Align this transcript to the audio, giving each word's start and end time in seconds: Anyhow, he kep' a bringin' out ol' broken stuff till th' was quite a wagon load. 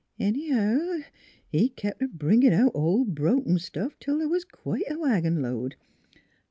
Anyhow, 0.17 1.01
he 1.47 1.69
kep' 1.69 2.01
a 2.01 2.07
bringin' 2.07 2.53
out 2.53 2.71
ol' 2.73 3.05
broken 3.05 3.59
stuff 3.59 3.99
till 3.99 4.17
th' 4.19 4.27
was 4.31 4.45
quite 4.45 4.89
a 4.91 4.97
wagon 4.97 5.43
load. 5.43 5.75